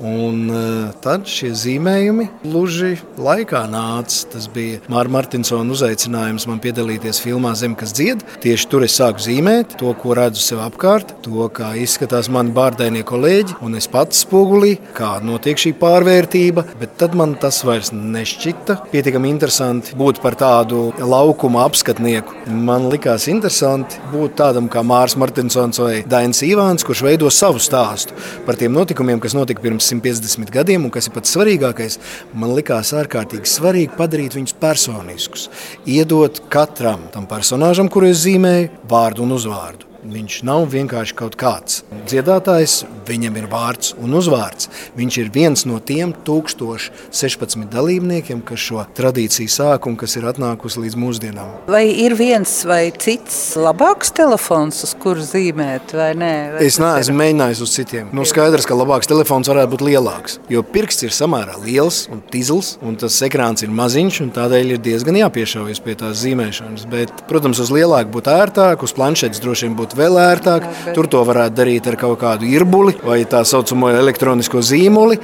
Un 0.00 0.48
uh, 0.50 0.92
tad 1.04 1.28
šie 1.30 1.52
zīmējumi 1.54 2.28
gluži 2.42 2.96
laikā 3.20 3.62
nāca. 3.70 4.24
Tas 4.32 4.48
bija 4.50 4.80
Mārta 4.90 5.12
Martinsona 5.12 5.74
uzaicinājums 5.74 6.46
man 6.48 6.60
piedalīties 6.62 7.20
filmā 7.22 7.52
Zem, 7.58 7.76
kas 7.78 7.92
dzied. 7.94 8.22
Tieši 8.42 8.68
tur 8.72 8.86
es 8.86 8.96
sāku 8.98 9.22
zīmēt 9.22 9.76
to, 9.80 9.92
ko 9.98 10.16
redzu 10.18 10.42
sev 10.42 10.62
apkārt, 10.64 11.12
to, 11.24 11.46
kā 11.54 11.72
izskatās 11.78 12.30
mani 12.32 12.54
bārdainie 12.56 13.04
kolēģi, 13.06 13.58
un 13.62 13.76
es 13.78 13.88
pats 13.92 14.24
spogulī, 14.24 14.74
kā 14.96 15.14
notiek 15.24 15.60
šī 15.60 15.74
pārvērtība. 15.78 16.64
Bet 16.80 16.96
tad 17.02 17.16
man 17.18 17.36
tas 17.42 17.60
vairs 17.66 17.92
nešķita 17.94 18.78
pietiekami 18.92 19.30
interesanti 19.32 19.96
būt 19.98 20.22
par 20.24 20.38
tādu 20.40 20.88
laukuma 20.98 21.66
apskatnieku. 21.68 22.48
Man 22.50 22.88
likās 22.92 23.28
interesanti 23.30 24.00
būt 24.12 24.38
tādam 24.40 24.70
kā 24.72 24.82
Mārcis 24.86 25.20
Martinsons 25.20 25.82
vai 25.82 26.02
Dainis 26.08 26.42
Ivāns, 26.46 26.86
kurš 26.86 27.04
veido 27.06 27.30
savu 27.30 27.62
stāstu 27.62 28.16
par 28.46 28.58
tiem 28.58 28.74
notikumiem, 28.74 29.20
kas 29.22 29.36
notika 29.36 29.62
pirms 29.62 29.81
150 29.90 30.52
gadiem, 30.54 30.86
un 30.86 30.94
kas 30.94 31.08
ir 31.08 31.16
pats 31.16 31.34
svarīgākais, 31.36 31.98
man 32.34 32.54
likās 32.56 32.94
ārkārtīgi 32.96 33.50
svarīgi 33.50 33.96
padarīt 33.98 34.38
viņus 34.38 34.58
personiskus. 34.62 35.48
Iedot 35.86 36.44
katram 36.52 37.08
tam 37.14 37.28
personāžam, 37.30 37.90
kuru 37.92 38.12
es 38.12 38.22
zīmēju, 38.26 38.70
vārdu 38.90 39.26
un 39.26 39.38
uzvārdu. 39.38 39.91
Viņš 40.02 40.40
nav 40.42 40.64
vienkārši 40.72 41.14
kaut 41.14 41.36
kāds 41.38 41.84
dziedātājs, 42.10 42.80
viņam 43.06 43.36
ir 43.38 43.44
vārds 43.50 43.92
un 44.02 44.16
uzvārds. 44.18 44.66
Viņš 44.98 45.18
ir 45.22 45.28
viens 45.30 45.62
no 45.68 45.76
tiem 45.78 46.10
1016 46.26 47.68
dalībniekiem, 47.70 48.40
kas 48.46 48.64
šo 48.66 48.82
tradīciju 48.98 49.52
sāk 49.52 49.86
un 49.86 49.94
kas 50.00 50.16
ir 50.18 50.26
atnākusi 50.26 50.82
līdz 50.82 50.98
mūsdienām. 50.98 51.52
Vai 51.70 51.84
ir 52.02 52.16
viens 52.18 52.50
vai 52.66 52.90
cits 52.90 53.54
labāks 53.54 54.10
telefons, 54.16 54.80
uz 54.88 54.96
kuru 54.98 55.22
zīmēt, 55.22 55.94
vai 55.94 56.10
nē? 56.18 56.32
Vai 56.56 56.66
Es 56.66 56.80
neesmu 56.82 57.14
mēģinājis 57.20 57.62
uz 57.62 57.76
citiem. 57.76 58.10
Nu, 58.16 58.26
skaidrs, 58.26 58.66
ka 58.66 58.78
labāks 58.78 59.10
telefons 59.10 59.50
varētu 59.52 59.74
būt 59.76 59.86
lielāks, 59.86 60.38
jo 60.50 60.64
pirksts 60.66 61.06
ir 61.06 61.14
samērā 61.14 61.60
liels 61.62 62.08
un 62.10 62.24
tīzls, 62.32 62.74
un 62.82 62.98
tas 62.98 63.20
ekrāns 63.22 63.62
ir 63.62 63.70
maziņš, 63.70 64.20
un 64.26 64.34
tādēļ 64.34 64.74
ir 64.74 64.82
diezgan 64.82 65.20
jāpiešaujas 65.22 65.82
pie 65.84 65.96
tās 66.02 66.18
zīmēšanas. 66.24 66.90
Bet, 66.90 67.14
protams, 67.30 67.62
uz 67.62 67.70
lielāku 67.74 68.16
būtu 68.18 68.34
ērtāk, 68.34 68.82
uz 68.82 68.94
planšetes 68.98 69.42
droši 69.42 69.68
vien 69.68 69.78
būtu 69.78 69.91
vēl 69.98 70.18
ērtāk. 70.22 70.66
Tur 70.96 71.08
to 71.10 71.22
varētu 71.28 71.56
darīt 71.58 71.88
ar 71.90 71.98
kaut 72.00 72.18
kādu 72.22 72.48
irbuli 72.48 72.94
vai 73.04 73.22
tā 73.28 73.42
saucamo 73.48 73.90
elektronisko 73.92 74.62
zīmoli. 74.64 75.18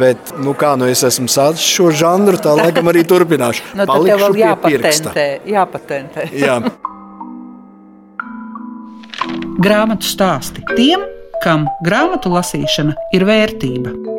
Bet, 0.00 0.34
nu, 0.40 0.54
kā 0.56 0.74
nu 0.80 0.88
es 0.88 1.04
esmu 1.04 1.28
sācis 1.28 1.66
šo 1.76 1.90
žanru, 1.92 2.38
tā 2.40 2.54
laikam 2.56 2.88
arī 2.92 3.04
turpināšu. 3.08 3.66
Nu, 3.74 3.84
tad 3.90 4.06
tev 4.06 4.20
vēl 4.22 4.36
jāpatentē. 4.38 5.26
jāpatentē. 5.50 6.28
Jā. 6.38 6.60
Grāmatu 9.64 10.08
stāsti 10.08 10.64
tiem, 10.74 11.04
kam 11.44 11.68
grāmatu 11.84 12.32
lasīšana 12.32 12.96
ir 13.16 13.26
vērtība. 13.28 14.13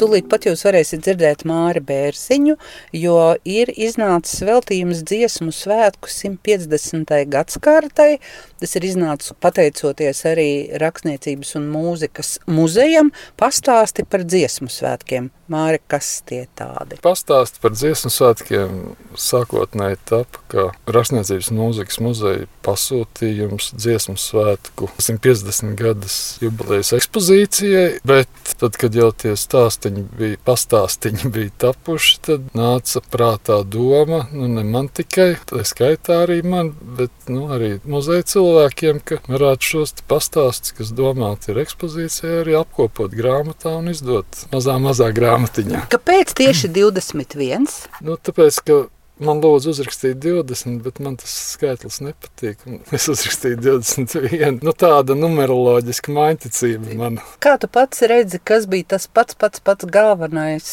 Tūlīt 0.00 0.30
pat 0.32 0.46
jūs 0.48 0.62
varēsiet 0.64 1.02
dzirdēt 1.04 1.42
Māri 1.44 1.82
Bērziņu, 1.84 2.54
jo 2.96 3.16
ir 3.44 3.68
iznācis 3.74 4.40
veltījums 4.48 5.02
dziesmu 5.04 5.52
svētku 5.52 6.08
150. 6.08 7.12
gadskārtai. 7.34 8.14
Tas 8.62 8.72
ir 8.80 8.86
iznācis 8.88 9.34
pateicoties 9.44 10.22
arī 10.30 10.48
Rakstniecības 10.80 11.52
un 11.60 11.68
mūzikas 11.74 12.38
muzejam. 12.48 13.12
Pastāsti 13.36 14.06
par 14.08 14.24
dziesmu 14.24 14.72
svētkiem. 14.72 15.28
Māri, 15.50 15.80
kas 15.90 16.20
tie 16.28 16.44
tādi? 16.54 17.00
Pastāst 17.02 17.56
par 17.58 17.72
dziesmu 17.74 18.12
svētkiem 18.14 18.74
sākotnēji 19.18 19.96
tapa, 20.06 20.42
ka 20.52 20.66
Rakstniecības 20.86 21.48
mūzikas 21.50 21.98
muzeja 22.04 22.46
pasūtījums 22.62 23.72
dziesmu 23.74 24.14
svētku 24.20 24.86
150 25.00 25.74
gadus 25.80 26.18
jubilejas 26.44 26.92
ekspozīcijai, 27.00 27.98
bet 28.06 28.30
tad, 28.60 28.78
kad 28.78 28.94
jau 28.94 29.08
tie 29.10 29.32
stāstiņi 29.34 30.04
bija, 30.20 30.38
pastāstiņi 30.46 31.32
bija 31.34 31.50
tapuši, 31.66 32.20
tad 32.28 32.46
nāca 32.54 33.02
prātā 33.10 33.58
doma, 33.66 34.22
nu 34.30 34.46
ne 34.54 34.62
man 34.62 34.86
tikai, 34.86 35.32
tā 35.50 35.64
skaitā 35.66 36.20
arī 36.28 36.44
man, 36.46 36.70
bet 36.98 37.26
nu, 37.26 37.48
arī 37.50 37.72
muzeja 37.82 38.28
cilvēkiem, 38.36 39.02
ka 39.02 39.18
varētu 39.26 39.72
šos 39.72 39.96
pastāstus, 40.06 40.76
kas 40.78 40.94
domāti 40.94 41.50
ir 41.50 41.64
ekspozīcijai, 41.64 42.38
arī 42.44 42.56
apkopot 42.60 43.18
grāmatā 43.18 43.74
un 43.80 43.90
izdot 43.90 44.44
mazā, 44.54 44.78
mazā 44.78 45.10
grāmatā 45.16 45.39
grāmatiņā. 45.40 45.84
Kāpēc 45.90 46.32
tieši 46.36 46.70
21? 46.76 47.68
Nu, 48.04 48.16
tāpēc, 48.16 48.60
ka 48.66 48.78
man 49.20 49.40
lūdzu 49.42 49.72
uzrakstīt 49.74 50.20
20, 50.22 50.80
bet 50.84 51.00
man 51.00 51.16
tas 51.20 51.32
skaitlis 51.54 52.00
nepatīk. 52.04 52.62
Es 52.92 53.08
uzrakstīju 53.12 53.60
21. 53.60 54.60
Nu, 54.64 54.72
tāda 54.72 55.16
numeroloģiska 55.18 56.14
maiņticība 56.16 56.96
man. 57.00 57.20
Kā 57.42 57.56
tu 57.60 57.70
pats 57.72 58.02
redzi, 58.10 58.40
kas 58.42 58.68
bija 58.70 58.96
tas 58.96 59.08
pats 59.08 59.36
pats 59.38 59.60
pats 59.64 59.88
galvenais, 59.88 60.70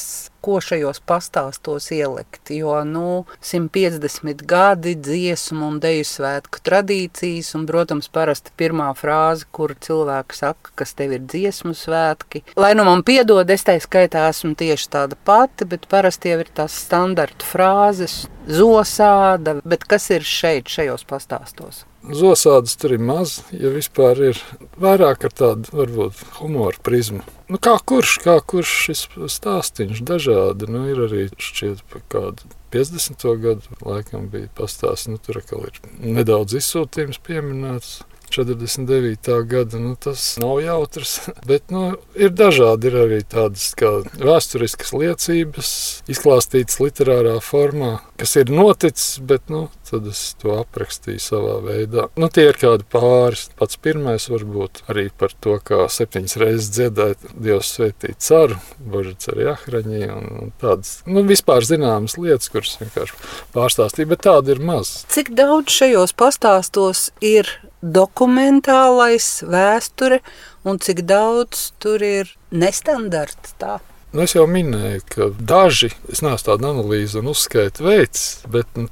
ko 0.47 0.61
šajos 0.63 1.01
pastāstos 1.03 1.89
ielikt? 1.91 2.53
Jo, 2.55 2.79
nu, 2.87 3.25
150 3.43 4.45
gadi 4.47 4.95
dziesmu 4.95 5.67
un 5.73 5.81
deju 5.83 6.05
svētku 6.07 6.61
tradīcijas, 6.63 7.51
un, 7.59 7.65
protams, 7.67 8.07
parasti 8.13 8.53
pirmā 8.59 8.87
frāze, 8.95 9.43
kur 9.51 9.75
cilvēki 9.75 10.39
saka, 10.39 10.71
kas 10.79 10.95
tev 10.95 11.17
ir 11.17 11.25
dziesmu 11.27 11.75
svētki. 11.75 12.45
Lai 12.55 12.71
nu 12.79 12.87
man 12.87 13.03
piedod, 13.07 13.49
es 13.51 13.67
tai 13.67 13.77
skaitā 13.83 14.29
esmu 14.31 14.55
tieši 14.55 14.89
tāda 14.95 15.19
pati, 15.27 15.67
bet 15.67 15.89
parasti 15.91 16.31
jau 16.31 16.39
ir 16.45 16.53
tās 16.55 16.79
standarta 16.87 17.43
frāzes, 17.47 18.23
zosāda, 18.47 19.59
bet 19.67 19.83
kas 19.91 20.07
ir 20.15 20.23
šeit, 20.23 20.71
šajos 20.71 21.03
pastāstos? 21.09 21.83
Zosādas 22.15 22.77
tur 22.79 22.93
ir 22.95 23.03
maz, 23.03 23.41
ja 23.51 23.71
vispār 23.73 24.21
ir 24.29 24.41
vairāk 24.79 25.27
ar 25.27 25.33
tādu, 25.35 25.71
varbūt, 25.75 26.21
humora 26.39 26.79
prizmu. 26.83 27.23
Nu, 27.51 27.59
kā 27.63 27.77
kurš, 27.79 28.17
kā 28.23 28.37
kurš 28.43 28.73
šis 28.87 29.03
stāstīns 29.31 30.03
dažādi, 30.07 30.69
nu, 30.71 30.85
ir 30.91 31.03
arī 31.07 31.27
šķiet 31.35 31.83
par 31.91 32.03
kādu 32.11 32.51
50. 32.75 33.23
gadu 33.43 33.79
laikam 33.85 34.27
bija 34.31 34.51
pastāsts, 34.57 35.07
nu, 35.11 35.19
tur 35.19 35.39
ir 35.39 35.81
nedaudz 36.03 36.57
izsūtījums 36.59 37.23
pieminēts. 37.23 37.99
49. 38.29 39.47
gada 39.47 39.79
nu, 39.79 39.95
tas 39.95 40.37
nav 40.37 40.59
jautrs, 40.59 41.19
bet 41.47 41.71
nu, 41.71 41.93
ir 42.15 42.33
dažādi. 42.35 42.91
Ir 42.91 42.97
arī 43.05 43.19
tādas 43.23 43.69
kā 43.77 43.93
vēsturiskas 44.19 44.91
liecības, 44.91 45.69
izklāstītas 46.11 46.81
literārā 46.83 47.37
formā, 47.43 47.97
kas 48.19 48.35
ir 48.39 48.51
noticis, 48.51 49.17
bet 49.23 49.47
nu, 49.53 49.67
tad 49.87 50.07
es 50.11 50.21
to 50.41 50.57
aprakstīju 50.61 51.21
savā 51.23 51.57
veidā. 51.65 52.07
Nu, 52.19 52.29
tie 52.33 52.47
ir 52.49 52.59
kādi 52.59 52.85
pāris. 52.91 53.47
Pats 53.57 53.79
pirmais 53.81 54.27
varbūt 54.31 54.83
arī 54.91 55.07
par 55.17 55.33
to, 55.43 55.57
kā 55.63 55.85
septiņas 55.91 56.37
reizes 56.41 56.71
dziedāt 56.75 57.23
Dievs 57.33 57.73
svētīt 57.77 58.21
caru, 58.23 58.59
Božets 58.79 59.31
arī 59.33 59.49
ahraņī 59.53 60.03
un, 60.13 60.53
tādas, 60.61 60.99
nu, 61.09 61.23
vispār 61.27 61.65
zināmas 61.67 62.17
lietas, 62.19 62.51
kuras 62.53 62.77
vienkārši 62.81 63.19
pārstāstīja, 63.55 64.11
bet 64.13 64.25
tāda 64.27 64.55
ir 64.55 64.63
maz. 64.63 64.93
Cik 65.13 65.33
daudz 65.37 65.73
šajos 65.73 66.15
pastāstos 66.17 67.07
ir 67.23 67.49
dokumentālais, 67.81 69.29
vēsture, 69.47 70.21
un 70.67 70.81
cik 70.83 71.05
daudz 71.07 71.71
tur 71.81 72.03
ir 72.03 72.33
nestandarta 72.51 73.55
tā? 73.61 73.77
Nu, 74.15 74.23
es 74.23 74.33
jau 74.37 74.45
minēju, 74.47 75.01
ka 75.11 75.25
daži, 75.35 75.89
es 76.07 76.21
neesmu 76.23 76.45
tādu 76.47 76.69
analīzi 76.69 77.19
un 77.19 77.27
uzskaitu 77.33 77.83
veids, 77.89 78.21
bet 78.47 78.69
nu, 78.79 78.87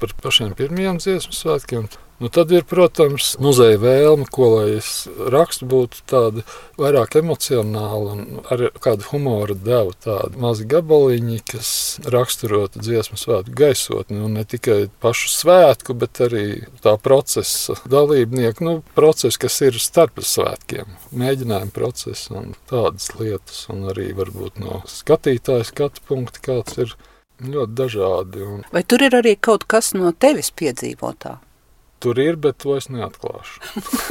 par 0.00 0.14
pašiem 0.24 0.56
pirmajiem 0.58 0.98
dziesmu 1.02 1.36
svētkiem. 1.36 1.86
Nu, 2.18 2.28
tad 2.28 2.52
ir, 2.52 2.62
protams, 2.64 3.34
muzeja 3.44 3.76
vēlme, 3.76 4.24
ko 4.32 4.46
lai 4.54 4.78
es 4.78 5.04
rakstu, 5.32 5.66
būtu 5.68 6.00
tāda 6.08 6.44
vairāk 6.80 7.18
emocionāla 7.20 8.14
un 8.14 8.22
ar 8.48 8.62
kādu 8.80 9.04
humoru 9.10 9.56
devu. 9.60 9.92
Tādi 10.00 10.40
mazi 10.40 10.64
gabaliņi, 10.70 11.42
kas 11.52 11.70
raksturotu 12.08 12.80
dziesmu 12.80 13.20
svētku 13.20 13.52
gaisotni. 13.60 14.16
Nu, 14.22 14.30
ne 14.32 14.46
tikai 14.48 14.86
pašu 15.04 15.28
svētku, 15.34 15.98
bet 16.00 16.22
arī 16.24 16.46
tā 16.80 16.96
procesa 16.96 17.76
dalībnieku, 17.84 18.64
nu, 18.64 18.76
procesu, 18.96 19.42
kas 19.44 19.60
ir 19.68 19.76
starp 19.82 20.24
svētkiem, 20.24 20.96
mēģinājumu 21.12 21.76
procesu 21.76 22.38
un 22.40 22.54
tādas 22.70 23.12
lietas. 23.20 23.66
Un 23.72 23.90
arī 23.92 24.14
varbūt 24.16 24.62
no 24.62 24.80
skatītāja 24.88 25.68
skatu 25.68 26.00
punkta, 26.08 26.40
kāds 26.48 26.80
ir 26.80 26.96
ļoti 27.44 27.76
dažādi. 27.76 28.46
Un 28.46 28.64
Vai 28.72 28.88
tur 28.88 29.04
ir 29.04 29.20
arī 29.20 29.36
kaut 29.36 29.68
kas 29.68 29.92
no 29.92 30.16
tevis 30.16 30.48
piedzīvotā? 30.56 31.42
Tur 32.06 32.22
ir, 32.22 32.38
bet 32.46 32.62
to 32.62 32.78
es 32.78 32.86
neatklāšu. 32.94 33.58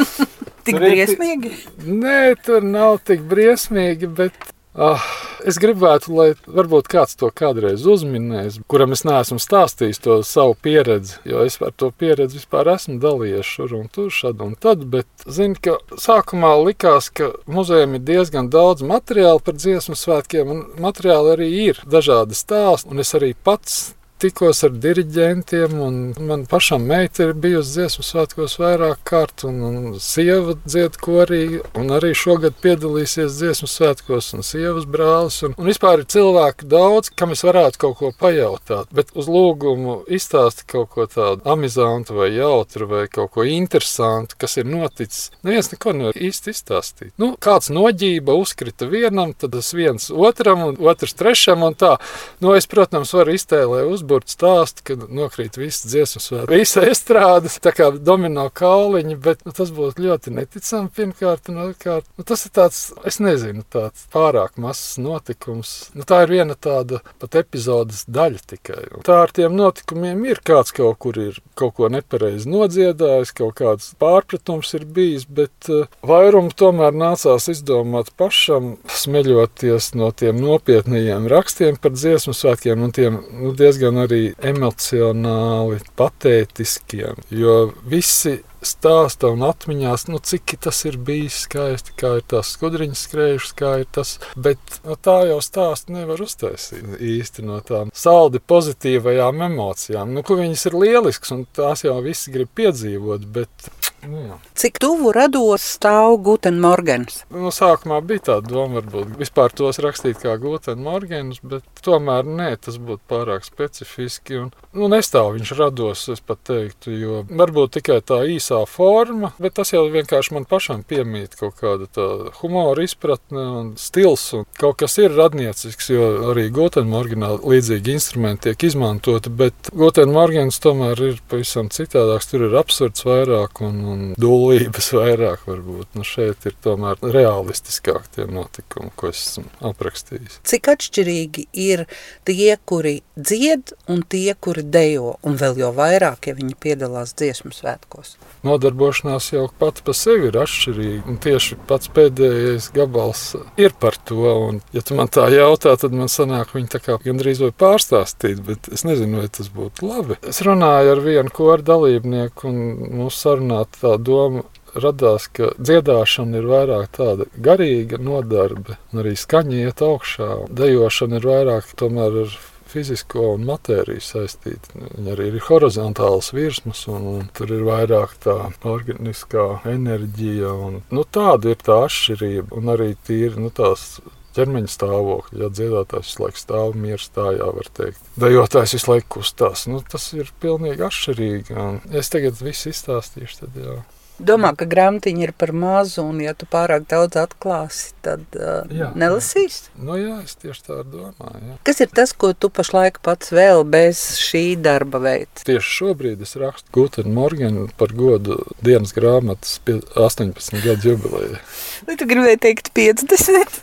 Tik 0.65 0.75
Tur 0.75 0.83
ir- 0.87 0.91
briesmīgi. 0.97 1.53
Nē, 1.85 2.19
tur 2.45 2.63
nav 2.65 2.99
tik 3.05 3.21
briesmīgi, 3.29 4.07
bet 4.17 4.33
ah, 4.73 5.03
es 5.45 5.59
gribētu, 5.61 6.09
lai 6.17 6.25
varbūt 6.49 6.87
kāds 6.89 7.13
to 7.21 7.29
kādreiz 7.29 7.83
uzminēs, 7.85 8.57
kuram 8.71 8.95
es 8.95 9.03
neesmu 9.05 9.37
stāstījis 9.39 10.01
to 10.01 10.15
savu 10.25 10.55
pieredzi, 10.65 11.19
jo 11.29 11.43
es 11.45 11.59
par 11.61 11.69
to 11.77 11.91
pieredzi 11.93 12.39
vispār 12.41 12.71
esmu 12.73 12.97
dalījies 13.03 13.45
šur 13.59 13.75
un 13.77 13.85
tur, 13.93 14.09
šad 14.09 14.41
un 14.41 14.55
tad, 14.57 14.87
bet 14.89 15.05
zinu, 15.29 15.53
ka 15.61 15.77
sākumā 16.01 16.55
likās, 16.65 17.11
ka 17.13 17.29
muzejam 17.45 17.93
ir 17.99 18.03
diezgan 18.09 18.49
daudz 18.49 18.81
materiālu 18.89 19.43
par 19.45 19.59
dziesmu 19.61 19.93
svētkiem, 20.01 20.49
un 20.55 20.65
materiāli 20.81 21.35
arī 21.37 21.51
ir 21.69 21.83
dažādi 21.85 22.33
stāsti, 22.41 22.89
un 22.89 23.05
es 23.05 23.13
arī 23.21 23.35
pats 23.37 23.93
tikos 24.21 24.63
ar 24.65 24.73
diriģentiem, 24.83 25.75
un 25.81 25.95
man 26.27 26.45
pašam 26.49 26.85
meita 26.87 27.27
ir 27.27 27.33
bijusi 27.41 27.79
dziesmu 27.79 28.05
svētkos 28.05 28.57
vairāk 28.61 29.01
kārt, 29.07 29.43
un, 29.47 29.59
un 29.67 29.97
sieva 30.01 30.55
dzied 30.63 30.97
korī, 31.03 31.59
un 31.75 31.91
arī 31.95 32.13
šogad 32.15 32.55
piedalīsies 32.63 33.39
dziesmu 33.39 33.69
svētkos, 33.69 34.31
un 34.37 34.45
sievas 34.45 34.87
brālis, 34.89 35.41
un, 35.47 35.55
un 35.59 35.69
vispār 35.69 36.03
ir 36.03 36.09
cilvēki 36.15 36.69
daudz, 36.71 37.11
kam 37.17 37.35
es 37.35 37.43
varētu 37.45 37.81
kaut 37.83 37.97
ko 37.99 38.11
pajautāt, 38.19 38.91
bet 38.95 39.11
uz 39.17 39.27
lūgumu 39.31 40.01
izstāsti 40.07 40.67
kaut 40.71 40.93
ko 40.95 41.07
tādu 41.11 41.43
amizantu 41.51 42.15
vai 42.19 42.31
jautru 42.35 42.87
vai 42.91 43.05
kaut 43.11 43.33
ko 43.35 43.47
interesantu, 43.47 44.39
kas 44.39 44.57
ir 44.61 44.69
noticis. 44.69 45.31
Neviens 45.43 45.71
neko 45.73 45.95
nevar 45.97 46.19
īsti 46.19 46.55
izstāstīt. 46.55 47.13
Nu, 47.21 47.33
kāds 47.41 47.71
noģība 47.73 48.35
uzkrita 48.39 48.87
vienam, 48.89 49.35
tad 49.35 49.55
tas 49.57 49.73
viens 49.75 50.07
otram, 50.11 50.63
un 50.69 50.79
otrs 50.79 51.15
trešam, 51.17 51.65
un 51.67 51.75
tā. 51.77 51.95
Nu, 52.43 52.53
es, 52.55 52.67
protams, 52.71 53.13
varu 53.15 53.35
iztēlēt 53.35 54.04
uzbūvēt 54.05 54.29
stāstu, 54.29 54.83
kad 54.85 55.05
nokrīt 55.09 55.57
visas 55.57 55.85
dziesmas, 55.89 56.29
vai 56.31 56.59
visa 56.59 56.83
estrādes, 56.85 57.59
tā 57.61 57.73
kā 57.75 57.91
domino 57.97 58.49
kauliņi, 58.53 59.17
bet 59.17 59.45
nu, 59.45 59.53
tas 59.55 59.71
būtu 59.73 60.03
ļoti 60.05 60.33
neticami 60.35 60.89
pirmkārt, 60.95 61.49
un 61.49 61.61
otrkārt, 61.65 62.05
nu, 62.17 62.23
tas 62.23 62.45
ir 62.45 62.53
tāds, 62.55 62.93
es 63.05 63.19
nezinu, 63.19 63.63
tāds 63.71 64.07
pārāk 64.13 64.57
mazs 64.61 64.97
notikums. 65.01 65.91
Nu, 65.95 66.05
tā 66.07 66.23
ir 66.25 66.35
viena 66.35 66.55
tāda 66.55 67.01
pat 67.19 67.35
epizodes 67.35 68.05
daļa 68.07 68.43
tikai. 68.45 68.83
Un 68.95 69.05
tā 69.05 69.21
ar 69.25 69.33
tiem 69.35 69.55
notikumiem 69.55 70.25
ir 70.29 70.41
kāds 70.45 70.73
kaut 70.75 70.99
kur 70.99 71.17
ir 71.19 71.39
kaut 71.55 71.75
ko 71.77 71.89
nepareizi 71.91 72.49
nodziedājis, 72.51 73.33
kaut 73.35 73.55
kāds 73.59 73.91
pārpratums 74.01 74.73
ir 74.77 74.85
bijis, 74.85 75.25
bet 75.25 75.69
uh, 75.71 75.87
vairumu 76.05 76.53
tomēr 76.55 76.95
nācās 76.95 77.49
izdomāt 77.51 78.11
pašam, 78.19 78.75
smeļoties 78.91 79.93
no 79.95 80.11
tiem 80.15 80.39
nopietniem 80.41 81.29
rakstiem 81.31 81.79
par 81.81 81.95
dziesmu 81.95 82.35
svētkiem 82.35 82.83
un 82.85 82.93
tiem 82.95 83.19
nu, 83.39 83.53
diezgan 83.55 83.94
arī 84.03 84.23
emocionāli 84.43 85.79
patētiskiem, 85.99 87.23
jo 87.33 87.55
visi 87.89 88.39
stāsta 88.65 89.29
un 89.33 89.43
atmiņās, 89.45 90.07
nu, 90.09 90.19
cik 90.19 90.55
tas 90.65 90.81
ir 90.89 90.97
bijis 91.05 91.43
skaisti, 91.45 91.93
kā 91.99 92.15
ir 92.19 92.25
tās 92.31 92.53
skudriņas 92.55 93.03
skrējušas, 93.07 93.53
kā 93.59 93.71
ir 93.83 93.89
tas. 93.95 94.15
Bet 94.35 94.79
no 94.85 94.97
tā 94.97 95.19
jau 95.29 95.39
stāstu 95.43 95.95
nevar 95.95 96.21
uztaisīt 96.25 96.97
īsti 96.97 97.45
no 97.45 97.59
tām 97.65 97.93
saldi 97.95 98.41
pozitīvajām 98.41 99.45
emocijām. 99.49 100.13
Nu, 100.15 100.25
ka 100.25 100.37
viņas 100.39 100.67
ir 100.69 100.79
lielisks 100.81 101.35
un 101.35 101.45
tās 101.55 101.85
jau 101.85 101.97
visi 102.05 102.33
grib 102.33 102.51
piedzīvot, 102.57 103.29
bet. 103.35 103.69
Nu, 104.05 104.21
jā. 104.27 104.37
Cik 104.57 104.77
tuvu 104.81 105.11
rados 105.15 105.63
stāv 105.75 106.19
Gutenmorgens? 106.25 107.23
Nu, 107.33 107.49
sākumā 107.53 107.99
bija 108.05 108.23
tā 108.29 108.35
doma, 108.45 108.79
varbūt 108.79 109.15
vispār 109.19 109.53
tos 109.55 109.79
rakstīt 109.83 110.19
kā 110.21 110.35
Gutenbergs, 110.41 111.41
bet 111.45 111.65
tomēr 111.85 112.27
nē, 112.27 112.49
tas 112.61 112.77
būtu 112.81 113.01
pārāk 113.09 113.45
specifiski. 113.47 114.39
Un, 114.43 114.51
nu, 114.75 114.89
nestāv 114.91 115.33
viņš 115.35 115.53
rados, 115.59 116.05
es 116.13 116.21
pat 116.25 116.43
teiktu, 116.49 116.93
jo 116.93 117.21
varbūt 117.29 117.77
tikai 117.79 117.99
tā 118.05 118.21
īsā 118.35 118.61
forma, 118.69 119.31
bet 119.41 119.57
tas 119.59 119.73
jau 119.73 119.85
vienkārši 119.91 120.35
man 120.37 120.47
pašam 120.49 120.85
piemīt 120.87 121.37
kaut 121.39 121.57
kāda 121.61 121.89
tā 121.89 122.07
humora 122.41 122.85
izpratne 122.85 123.45
un 123.61 123.73
stils. 123.81 124.27
Un 124.37 124.45
kaut 124.59 124.79
kas 124.83 124.97
ir 125.01 125.15
radniecisks, 125.15 125.91
jo 125.93 126.09
arī 126.31 126.47
Gutenbergā 126.53 127.33
līdzīgi 127.41 127.95
instrumenti 127.95 128.49
tiek 128.49 128.67
izmantoti, 128.69 129.31
bet 129.33 129.71
Gutenbergs 129.73 130.61
tomēr 130.63 131.01
ir 131.09 131.21
pavisam 131.29 131.71
citādāks. 131.73 132.29
Tur 132.29 132.47
ir 132.47 132.57
absurds 132.59 133.05
vairāk 133.05 133.61
un, 133.65 133.79
un 133.93 133.94
dūlības 134.21 134.91
vairāk 134.95 135.45
varbūt. 135.49 135.91
Nu, 135.97 136.05
šeit 136.07 136.47
ir 136.49 136.55
tomēr 136.63 136.99
realistiskāk 137.01 138.09
tie 138.15 138.27
notikumi, 138.29 138.91
ko 138.95 139.11
es 139.11 139.21
esmu 139.23 139.47
aprakstījis. 139.71 140.39
Cik 140.47 140.71
atšķirīgi 140.75 141.47
ir 141.65 141.85
tie, 142.27 142.55
kuri 142.65 142.97
dzied, 143.15 143.75
un 143.91 144.03
tie, 144.09 144.35
kuri 144.35 144.63
dejo, 144.63 145.15
un 145.25 145.37
vēl 145.39 145.59
jau 145.63 145.71
vairāk, 145.75 146.29
ja 146.29 146.37
viņi 146.37 146.57
piedalās 146.61 147.15
dziesmu 147.17 147.53
svētkos? 147.55 148.15
Nodarbošanās 148.45 149.31
jau 149.33 149.47
pati 149.59 149.85
par 149.85 149.97
sevi 149.97 150.29
ir 150.29 150.39
atšķirīga. 150.41 151.05
Un 151.09 151.19
tieši 151.21 151.57
pats 151.69 151.89
pēdējais 151.95 152.69
gabals 152.75 153.23
ir 153.61 153.73
par 153.79 153.97
to. 154.07 154.21
Un, 154.49 154.59
ja 154.75 154.83
tu 154.85 154.97
man 154.97 155.09
tā 155.11 155.27
jautā, 155.33 155.73
tad 155.79 155.95
man 155.95 156.11
sanāk, 156.11 156.53
viņi 156.55 156.71
tā 156.75 156.81
kā 156.83 156.97
gandrīz 157.01 157.41
vai 157.43 157.51
pārstāstīt, 157.55 158.43
bet 158.45 158.69
es 158.73 158.85
nezinu, 158.87 159.23
vai 159.23 159.31
tas 159.33 159.49
būtu 159.53 159.89
labi. 159.89 160.19
Es 160.27 160.41
runāju 160.45 160.93
ar 160.95 161.03
vienu 161.05 161.33
koru 161.35 161.65
dalībnieku, 161.65 162.51
un 162.51 162.91
mūsu 163.01 163.21
sarunā 163.23 163.63
tā 163.85 163.95
doma 164.01 164.43
radās, 164.75 165.29
ka 165.31 165.53
dziedāšana 165.55 166.41
ir 166.41 166.49
vairāk 166.49 166.89
tāda 166.97 167.29
garīga 167.47 167.99
nodarbe, 168.01 168.75
un 168.91 169.03
arī 169.03 169.15
skaņa 169.19 169.61
iet 169.61 169.85
augšā. 169.85 170.29
Dejošana 170.51 171.21
ir 171.21 171.29
vairāk 171.29 171.71
tomēr 171.79 172.19
ar 172.25 172.35
fizisko 172.75 173.29
un 173.35 173.45
matēriju 173.47 174.03
saistīta. 174.03 174.73
Viņa 174.75 175.13
arī 175.13 175.29
ir 175.31 175.45
horizontāls 175.47 176.33
virsmas, 176.35 176.83
un, 176.91 177.07
un 177.13 177.29
tur 177.35 177.53
ir 177.55 177.63
vairāk 177.67 178.17
tā 178.25 178.35
organiskā 178.67 179.47
enerģija. 179.71 180.51
Un, 180.67 180.81
nu, 180.91 181.05
tāda 181.17 181.53
ir 181.53 181.63
tā 181.63 181.85
atšķirība, 181.85 182.51
un 182.59 182.75
arī 182.75 182.91
tīri 183.07 183.39
nu, 183.45 183.53
tās 183.55 184.01
ķermeņa 184.35 184.71
stāvokļi. 184.71 185.41
Ja 185.43 185.49
dziedātājs 185.53 186.11
visu 186.11 186.23
laiku 186.25 186.41
stāv 186.41 186.77
mieru 186.79 187.01
stājā, 187.01 187.49
var 187.57 187.71
teikt. 187.79 188.09
Dejotājs 188.21 188.75
visu 188.77 188.91
laiku 188.91 189.11
kustās. 189.17 189.65
Nu, 189.71 189.81
tas 189.91 190.07
ir 190.17 190.31
pilnīgi 190.43 190.85
atšķirīgi. 190.85 191.57
Un 191.59 191.81
es 191.95 192.11
tagad 192.13 192.39
visu 192.43 192.71
izstāstīšu. 192.73 193.41
Tad, 193.43 193.59
jā. 193.59 193.77
Domā, 194.19 194.53
ka 194.55 194.63
grāmatiņa 194.69 195.23
ir 195.27 195.33
par 195.35 195.51
mazu, 195.51 196.03
un 196.07 196.21
ja 196.23 196.31
tu 196.37 196.47
pārāk 196.47 196.85
daudz 196.87 197.17
atklāsi, 197.19 197.89
tad 198.05 198.21
uh, 198.39 198.63
Jā. 198.71 198.91
nelasīsi. 198.95 199.73
Nu, 199.75 199.97
jā, 199.99 200.21
es 200.23 200.37
tieši 200.39 200.63
tā 200.69 200.77
domāju. 200.87 201.41
Jā. 201.49 201.55
Kas 201.67 201.81
ir 201.83 201.89
tas, 201.91 202.13
ko 202.15 202.31
tu 202.33 202.47
pašlaik 202.53 203.01
pats 203.03 203.33
vēl 203.35 203.65
bez 203.67 204.03
šī 204.21 204.55
darba 204.63 205.01
veids? 205.03 205.43
Tieši 205.47 205.73
šobrīd 205.81 206.23
es 206.23 206.35
rakstu 206.39 206.71
Gutenu 206.75 207.11
Morganu 207.17 207.67
par 207.79 207.91
godu 207.97 208.39
dienas 208.63 208.95
grāmatas 208.95 209.57
pie- 209.65 209.81
18 209.99 210.61
gadu 210.63 210.93
jubileju. 210.93 211.41
Vai 211.89 211.97
tu 211.99 212.07
gribēji 212.07 212.39
teikt 212.47 212.71
50? 212.77 213.59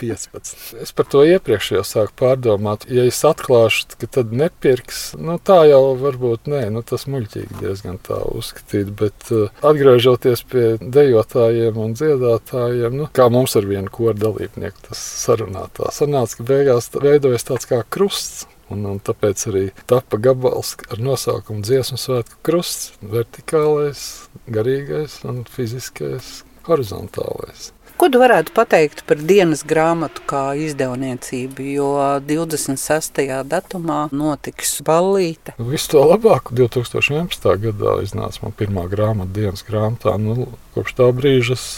15. 0.00 0.52
Es 0.82 0.90
par 0.96 1.06
to 1.06 1.22
iepriekš 1.28 1.68
jau 1.76 1.82
sāku 1.86 2.14
pārdomāt. 2.18 2.86
Ja 2.90 3.04
es 3.06 3.20
atklāšu, 3.26 3.86
ka 4.00 4.08
tad 4.18 4.32
nepirks, 4.34 5.12
nu 5.20 5.36
tā 5.38 5.60
jau 5.70 5.92
varbūt 6.00 6.48
nē, 6.50 6.64
nu 6.74 6.82
tas 6.86 7.04
muļķīgi 7.10 7.60
diezgan 7.60 8.00
tā 8.02 8.18
uzskatīt. 8.32 8.90
Bet 8.98 9.28
uh, 9.34 9.41
atgriežoties 9.64 10.44
pie 10.52 10.64
dejotājiem 10.80 11.78
un 11.82 11.96
dziedātājiem, 11.98 12.96
nu, 13.00 13.08
kā 13.14 13.28
mums 13.32 13.56
ar 13.58 13.68
vienu 13.68 13.92
koru 13.92 14.16
dalībnieku 14.18 14.88
tas 14.88 15.02
sarunā, 15.24 15.66
tā 15.76 15.92
sanāca, 15.94 16.38
ka 16.38 16.48
beigās 16.48 16.90
veidojas 16.94 17.48
tāds 17.48 17.70
kā 17.70 17.82
krusts. 17.88 18.46
Un, 18.72 18.86
un 18.88 19.00
tāpēc 19.04 19.42
arī 19.50 19.62
tapa 19.90 20.16
gabals 20.22 20.70
ar 20.88 21.00
nosaukumu 21.02 21.60
Dziesmu 21.66 21.98
svētku 22.00 22.38
krusts- 22.46 22.94
vertikālais, 23.14 24.00
garīgais 24.48 25.18
un 25.28 25.42
fiziskais, 25.44 26.38
horizontālais. 26.64 27.72
Ko 28.02 28.08
tu 28.10 28.18
varētu 28.18 28.50
pateikt 28.50 29.04
par 29.06 29.20
dienas 29.22 29.60
grāmatu 29.62 30.24
kā 30.26 30.56
izdevniecību, 30.58 31.62
jo 31.70 31.90
26. 32.26 33.20
datumā 33.46 33.98
notiks 34.10 34.72
ballīte. 34.82 35.54
Visu 35.62 35.92
to 35.92 36.02
labāko 36.10 36.50
2011. 36.58 37.46
gadā 37.62 37.92
iznāca 38.02 38.42
man 38.42 38.56
pirmā 38.58 38.88
grāmata 38.90 39.30
dienas 39.36 39.62
grāmatā. 39.68 40.16
Nu, 40.18 40.48
kopš 40.74 40.96
tā 40.98 41.06
brīža 41.14 41.54
es 41.54 41.68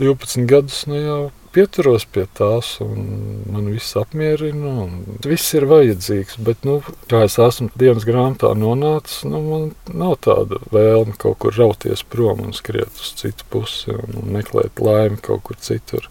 12 0.00 0.48
gadus 0.48 0.86
nu, 0.88 0.96
jau 1.02 1.20
pieturos 1.54 2.04
pie 2.10 2.26
tās, 2.36 2.74
un 2.84 3.06
man 3.50 3.70
viss 3.72 3.96
apmierina. 3.98 4.72
un 4.84 5.20
Viss 5.24 5.54
ir 5.56 5.66
vajadzīgs, 5.70 6.38
bet, 6.46 6.64
nu, 6.66 6.80
kā 7.10 7.24
es 7.28 7.38
esmu 7.40 7.70
dienas 7.78 8.06
grāmatā 8.08 8.52
nonācis, 8.58 9.22
nu, 9.28 9.42
man 9.48 9.68
nav 9.94 10.16
tāda 10.26 10.60
vēlme 10.74 11.16
kaut 11.20 11.40
kur 11.44 11.56
rauties 11.56 12.04
prom 12.06 12.42
un 12.48 12.56
skriet 12.56 13.00
uz 13.00 13.12
citu 13.20 13.46
pusi 13.52 13.94
un, 13.94 14.24
meklēt 14.34 14.82
laimi 14.82 15.20
kaut 15.22 15.46
kur 15.48 15.60
citur. 15.60 16.10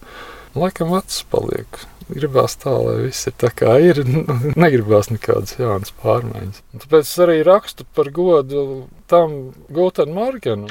Laikam 0.55 0.93
vecs 0.93 1.23
paliek. 1.31 1.81
Gribās 2.13 2.57
tā, 2.59 2.73
lai 2.83 2.97
viss 3.05 3.29
ir 3.29 3.35
tā 3.39 3.49
kā 3.55 3.77
ir. 3.81 4.03
Negribās 4.63 5.09
nekādas 5.09 5.55
jaunas 5.57 5.93
pārmaiņas. 6.03 6.61
Tāpēc 6.83 7.07
es 7.07 7.21
arī 7.25 7.39
rakstu 7.47 7.87
par 7.95 8.11
godu 8.13 8.83
tam 9.11 9.53
Gutenbergam. 9.73 10.67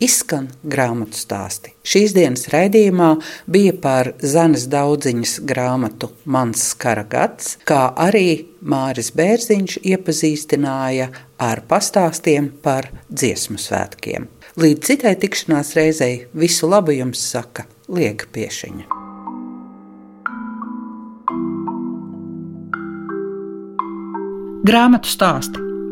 Izskan 0.00 0.48
grāmatu 0.64 1.18
stāsti. 1.18 1.74
Šīs 1.86 2.14
dienas 2.16 2.48
raidījumā 2.52 3.10
bija 3.50 3.74
par 3.82 4.12
Zanes 4.22 4.66
daudziņas 4.72 5.38
grāmatu 5.46 6.10
Mans 6.24 6.72
kara 6.80 7.04
gads, 7.04 7.56
kā 7.68 7.90
arī 8.00 8.48
Māris 8.60 9.12
Bērziņš 9.16 9.80
iepazīstināja 9.92 11.10
ar 11.40 11.64
pastāstiem 11.68 12.50
par 12.64 12.90
dziesmu 13.08 13.60
svētkiem. 13.60 14.28
Līdz 14.60 14.86
citai 14.88 15.14
tikšanās 15.20 15.76
reizei 15.78 16.24
visu 16.34 16.68
labu 16.68 16.96
jums 16.96 17.22
saka 17.32 17.68
Liega 17.88 18.26
Piešiņa. 18.34 18.96
Grāmatu 24.60 25.08
stāsti 25.08 25.69